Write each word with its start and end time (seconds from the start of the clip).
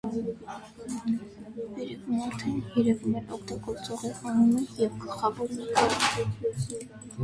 Վերևում 1.75 2.23
արդեն 2.29 2.57
երևում 2.79 3.21
են 3.21 3.31
օգտագործողի 3.39 4.15
անունը 4.33 4.67
և 4.85 5.01
գլխավոր 5.07 5.59
նկարը։ 5.63 6.31